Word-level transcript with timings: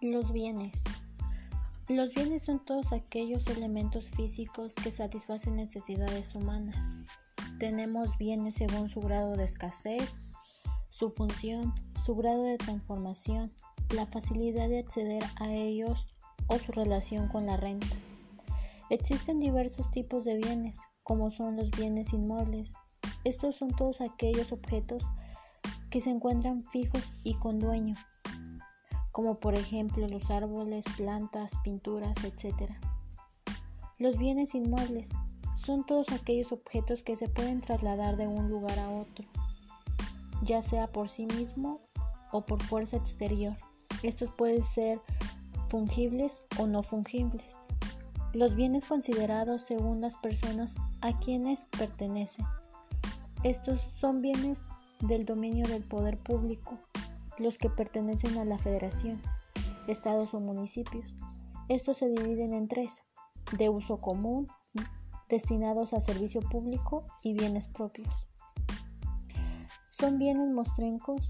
Los 0.00 0.30
bienes. 0.30 0.84
Los 1.88 2.14
bienes 2.14 2.44
son 2.44 2.64
todos 2.64 2.92
aquellos 2.92 3.48
elementos 3.48 4.08
físicos 4.10 4.72
que 4.76 4.92
satisfacen 4.92 5.56
necesidades 5.56 6.36
humanas. 6.36 7.00
Tenemos 7.58 8.16
bienes 8.16 8.54
según 8.54 8.88
su 8.88 9.00
grado 9.00 9.36
de 9.36 9.42
escasez, 9.42 10.22
su 10.90 11.10
función, 11.10 11.74
su 12.00 12.14
grado 12.14 12.44
de 12.44 12.58
transformación, 12.58 13.52
la 13.92 14.06
facilidad 14.06 14.68
de 14.68 14.78
acceder 14.78 15.24
a 15.40 15.52
ellos 15.52 16.06
o 16.46 16.60
su 16.60 16.70
relación 16.70 17.26
con 17.26 17.46
la 17.46 17.56
renta. 17.56 17.96
Existen 18.90 19.40
diversos 19.40 19.90
tipos 19.90 20.24
de 20.24 20.36
bienes, 20.36 20.78
como 21.02 21.32
son 21.32 21.56
los 21.56 21.72
bienes 21.72 22.12
inmuebles. 22.12 22.74
Estos 23.24 23.56
son 23.56 23.74
todos 23.74 24.00
aquellos 24.00 24.52
objetos 24.52 25.02
que 25.90 26.00
se 26.00 26.10
encuentran 26.10 26.62
fijos 26.62 27.12
y 27.24 27.34
con 27.34 27.58
dueño, 27.58 27.96
como 29.18 29.40
por 29.40 29.56
ejemplo 29.56 30.06
los 30.06 30.30
árboles, 30.30 30.84
plantas, 30.96 31.58
pinturas, 31.64 32.16
etc. 32.22 32.70
Los 33.98 34.16
bienes 34.16 34.54
inmuebles 34.54 35.08
son 35.56 35.82
todos 35.82 36.12
aquellos 36.12 36.52
objetos 36.52 37.02
que 37.02 37.16
se 37.16 37.28
pueden 37.28 37.60
trasladar 37.60 38.16
de 38.16 38.28
un 38.28 38.48
lugar 38.48 38.78
a 38.78 38.90
otro, 38.90 39.26
ya 40.42 40.62
sea 40.62 40.86
por 40.86 41.08
sí 41.08 41.26
mismo 41.26 41.80
o 42.30 42.42
por 42.42 42.62
fuerza 42.62 42.96
exterior. 42.96 43.56
Estos 44.04 44.30
pueden 44.30 44.62
ser 44.62 45.00
fungibles 45.66 46.38
o 46.56 46.68
no 46.68 46.84
fungibles. 46.84 47.56
Los 48.34 48.54
bienes 48.54 48.84
considerados 48.84 49.62
según 49.62 50.00
las 50.00 50.16
personas 50.18 50.76
a 51.00 51.18
quienes 51.18 51.64
pertenecen. 51.76 52.46
Estos 53.42 53.80
son 53.80 54.22
bienes 54.22 54.62
del 55.00 55.24
dominio 55.24 55.66
del 55.66 55.82
poder 55.82 56.18
público 56.18 56.78
los 57.40 57.58
que 57.58 57.70
pertenecen 57.70 58.38
a 58.38 58.44
la 58.44 58.58
federación, 58.58 59.20
estados 59.86 60.34
o 60.34 60.40
municipios. 60.40 61.06
Estos 61.68 61.98
se 61.98 62.08
dividen 62.08 62.54
en 62.54 62.68
tres, 62.68 63.02
de 63.56 63.68
uso 63.68 63.98
común, 63.98 64.48
destinados 65.28 65.92
a 65.92 66.00
servicio 66.00 66.40
público 66.40 67.04
y 67.22 67.34
bienes 67.34 67.68
propios. 67.68 68.26
Son 69.90 70.18
bienes 70.18 70.48
mostrencos 70.48 71.26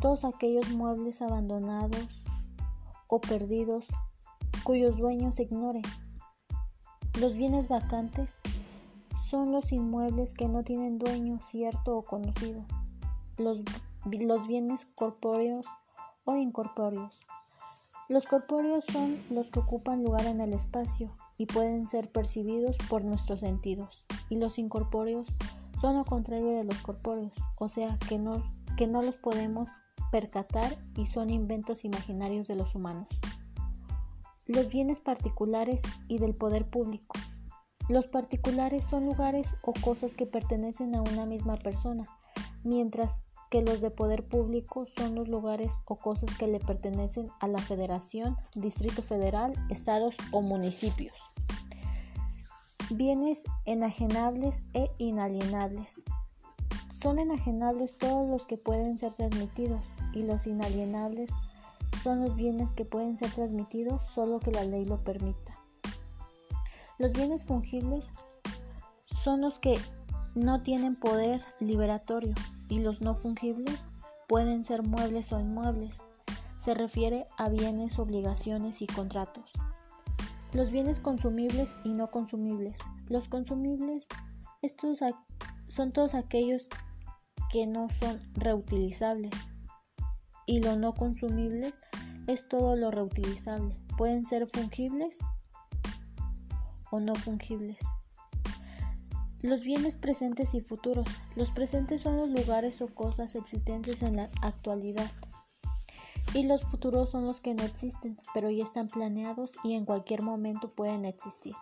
todos 0.00 0.24
aquellos 0.24 0.70
muebles 0.70 1.20
abandonados 1.20 2.22
o 3.06 3.20
perdidos 3.20 3.86
cuyos 4.64 4.96
dueños 4.96 5.34
se 5.34 5.42
ignoren. 5.42 5.82
Los 7.18 7.36
bienes 7.36 7.68
vacantes 7.68 8.36
son 9.20 9.52
los 9.52 9.72
inmuebles 9.72 10.32
que 10.32 10.48
no 10.48 10.64
tienen 10.64 10.98
dueño 10.98 11.38
cierto 11.38 11.98
o 11.98 12.04
conocido. 12.04 12.62
Los 13.36 13.62
los 14.04 14.46
bienes 14.46 14.86
corpóreos 14.94 15.66
o 16.24 16.36
incorpóreos. 16.36 17.20
Los 18.08 18.26
corpóreos 18.26 18.84
son 18.84 19.22
los 19.30 19.50
que 19.50 19.60
ocupan 19.60 20.02
lugar 20.02 20.26
en 20.26 20.40
el 20.40 20.52
espacio 20.52 21.14
y 21.38 21.46
pueden 21.46 21.86
ser 21.86 22.10
percibidos 22.10 22.76
por 22.88 23.04
nuestros 23.04 23.40
sentidos, 23.40 24.04
y 24.28 24.38
los 24.38 24.58
incorpóreos 24.58 25.28
son 25.80 25.96
lo 25.96 26.04
contrario 26.04 26.50
de 26.50 26.64
los 26.64 26.76
corpóreos, 26.78 27.32
o 27.56 27.68
sea 27.68 27.98
que 28.08 28.18
no, 28.18 28.42
que 28.76 28.86
no 28.86 29.00
los 29.02 29.16
podemos 29.16 29.70
percatar 30.10 30.76
y 30.96 31.06
son 31.06 31.30
inventos 31.30 31.84
imaginarios 31.84 32.48
de 32.48 32.56
los 32.56 32.74
humanos. 32.74 33.06
Los 34.46 34.68
bienes 34.68 35.00
particulares 35.00 35.82
y 36.08 36.18
del 36.18 36.34
poder 36.34 36.68
público. 36.68 37.16
Los 37.88 38.08
particulares 38.08 38.84
son 38.84 39.06
lugares 39.06 39.54
o 39.62 39.72
cosas 39.72 40.14
que 40.14 40.26
pertenecen 40.26 40.94
a 40.94 41.02
una 41.02 41.26
misma 41.26 41.56
persona, 41.56 42.06
mientras 42.64 43.22
que 43.50 43.62
los 43.62 43.80
de 43.80 43.90
poder 43.90 44.26
público 44.26 44.86
son 44.86 45.16
los 45.16 45.28
lugares 45.28 45.80
o 45.84 45.96
cosas 45.96 46.32
que 46.36 46.46
le 46.46 46.60
pertenecen 46.60 47.28
a 47.40 47.48
la 47.48 47.58
federación, 47.58 48.36
distrito 48.54 49.02
federal, 49.02 49.52
estados 49.68 50.16
o 50.30 50.40
municipios. 50.40 51.18
Bienes 52.90 53.42
enajenables 53.66 54.62
e 54.72 54.88
inalienables. 54.98 56.04
Son 56.92 57.18
enajenables 57.18 57.98
todos 57.98 58.28
los 58.28 58.46
que 58.46 58.56
pueden 58.56 58.98
ser 58.98 59.12
transmitidos 59.12 59.84
y 60.12 60.22
los 60.22 60.46
inalienables 60.46 61.30
son 62.00 62.20
los 62.20 62.36
bienes 62.36 62.72
que 62.72 62.84
pueden 62.84 63.16
ser 63.16 63.30
transmitidos 63.32 64.02
solo 64.02 64.38
que 64.38 64.52
la 64.52 64.64
ley 64.64 64.84
lo 64.84 65.02
permita. 65.02 65.58
Los 66.98 67.12
bienes 67.14 67.44
fungibles 67.44 68.10
son 69.04 69.40
los 69.40 69.58
que 69.58 69.78
no 70.34 70.62
tienen 70.62 70.94
poder 70.94 71.42
liberatorio 71.58 72.34
y 72.70 72.78
los 72.78 73.02
no 73.02 73.14
fungibles 73.14 73.84
pueden 74.26 74.64
ser 74.64 74.82
muebles 74.82 75.30
o 75.32 75.40
inmuebles. 75.40 75.98
Se 76.56 76.72
refiere 76.72 77.26
a 77.36 77.50
bienes, 77.50 77.98
obligaciones 77.98 78.80
y 78.80 78.86
contratos. 78.86 79.52
Los 80.54 80.70
bienes 80.70 81.00
consumibles 81.00 81.76
y 81.84 81.92
no 81.92 82.10
consumibles. 82.10 82.78
Los 83.08 83.28
consumibles 83.28 84.08
estos 84.62 85.00
son 85.68 85.92
todos 85.92 86.14
aquellos 86.14 86.68
que 87.50 87.66
no 87.66 87.88
son 87.88 88.20
reutilizables 88.34 89.32
y 90.46 90.60
lo 90.60 90.76
no 90.76 90.94
consumibles 90.94 91.74
es 92.26 92.48
todo 92.48 92.76
lo 92.76 92.90
reutilizable. 92.90 93.74
Pueden 93.96 94.24
ser 94.24 94.46
fungibles 94.48 95.18
o 96.90 97.00
no 97.00 97.14
fungibles. 97.14 97.78
Los 99.42 99.62
bienes 99.62 99.96
presentes 99.96 100.54
y 100.54 100.60
futuros. 100.60 101.06
Los 101.34 101.50
presentes 101.50 102.02
son 102.02 102.18
los 102.18 102.28
lugares 102.28 102.82
o 102.82 102.88
cosas 102.88 103.34
existentes 103.34 104.02
en 104.02 104.16
la 104.16 104.28
actualidad. 104.42 105.10
Y 106.34 106.42
los 106.42 106.62
futuros 106.62 107.08
son 107.08 107.24
los 107.24 107.40
que 107.40 107.54
no 107.54 107.62
existen, 107.62 108.18
pero 108.34 108.50
ya 108.50 108.62
están 108.62 108.88
planeados 108.88 109.52
y 109.64 109.72
en 109.72 109.86
cualquier 109.86 110.20
momento 110.20 110.74
pueden 110.74 111.06
existir. 111.06 111.54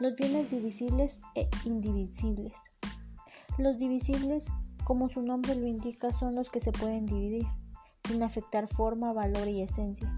Los 0.00 0.16
bienes 0.16 0.50
divisibles 0.50 1.20
e 1.36 1.48
indivisibles. 1.64 2.56
Los 3.58 3.78
divisibles, 3.78 4.46
como 4.82 5.08
su 5.08 5.22
nombre 5.22 5.54
lo 5.54 5.68
indica, 5.68 6.12
son 6.12 6.34
los 6.34 6.50
que 6.50 6.58
se 6.58 6.72
pueden 6.72 7.06
dividir, 7.06 7.46
sin 8.08 8.24
afectar 8.24 8.66
forma, 8.66 9.12
valor 9.12 9.46
y 9.46 9.62
esencia. 9.62 10.12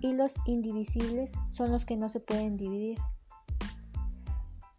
Y 0.00 0.14
los 0.14 0.34
indivisibles 0.46 1.32
son 1.48 1.70
los 1.70 1.86
que 1.86 1.96
no 1.96 2.08
se 2.08 2.18
pueden 2.18 2.56
dividir, 2.56 2.98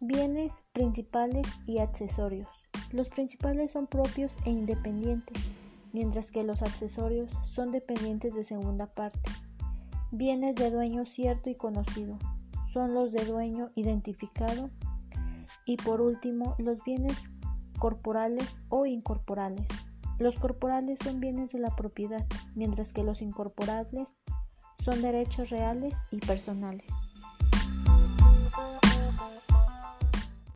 Bienes 0.00 0.52
principales 0.72 1.48
y 1.66 1.78
accesorios. 1.78 2.46
Los 2.92 3.08
principales 3.08 3.72
son 3.72 3.88
propios 3.88 4.36
e 4.44 4.50
independientes, 4.50 5.36
mientras 5.92 6.30
que 6.30 6.44
los 6.44 6.62
accesorios 6.62 7.32
son 7.44 7.72
dependientes 7.72 8.36
de 8.36 8.44
segunda 8.44 8.86
parte. 8.86 9.28
Bienes 10.12 10.54
de 10.54 10.70
dueño 10.70 11.04
cierto 11.04 11.50
y 11.50 11.56
conocido. 11.56 12.16
Son 12.72 12.94
los 12.94 13.10
de 13.10 13.24
dueño 13.24 13.70
identificado. 13.74 14.70
Y 15.64 15.78
por 15.78 16.00
último, 16.00 16.54
los 16.58 16.84
bienes 16.84 17.24
corporales 17.80 18.60
o 18.68 18.86
incorporales. 18.86 19.68
Los 20.20 20.36
corporales 20.36 21.00
son 21.02 21.18
bienes 21.18 21.50
de 21.50 21.58
la 21.58 21.74
propiedad, 21.74 22.24
mientras 22.54 22.92
que 22.92 23.02
los 23.02 23.20
incorporables 23.20 24.14
son 24.78 25.02
derechos 25.02 25.50
reales 25.50 25.96
y 26.12 26.20
personales. 26.20 27.07